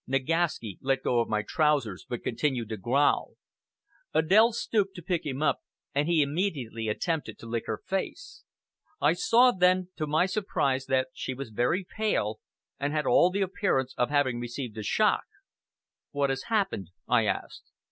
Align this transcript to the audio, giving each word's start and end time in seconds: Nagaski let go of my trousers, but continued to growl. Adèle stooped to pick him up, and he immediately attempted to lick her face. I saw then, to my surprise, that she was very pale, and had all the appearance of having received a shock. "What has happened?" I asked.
Nagaski 0.07 0.79
let 0.81 1.03
go 1.03 1.19
of 1.19 1.29
my 1.29 1.43
trousers, 1.43 2.07
but 2.09 2.23
continued 2.23 2.69
to 2.69 2.77
growl. 2.77 3.35
Adèle 4.15 4.51
stooped 4.51 4.95
to 4.95 5.03
pick 5.03 5.27
him 5.27 5.43
up, 5.43 5.59
and 5.93 6.07
he 6.09 6.23
immediately 6.23 6.87
attempted 6.87 7.37
to 7.37 7.45
lick 7.45 7.67
her 7.67 7.83
face. 7.85 8.43
I 8.99 9.13
saw 9.13 9.51
then, 9.51 9.89
to 9.97 10.07
my 10.07 10.25
surprise, 10.25 10.87
that 10.87 11.09
she 11.13 11.35
was 11.35 11.51
very 11.51 11.85
pale, 11.87 12.39
and 12.79 12.91
had 12.91 13.05
all 13.05 13.29
the 13.29 13.43
appearance 13.43 13.93
of 13.95 14.09
having 14.09 14.39
received 14.39 14.75
a 14.79 14.83
shock. 14.83 15.25
"What 16.09 16.31
has 16.31 16.45
happened?" 16.49 16.89
I 17.07 17.27
asked. 17.27 17.71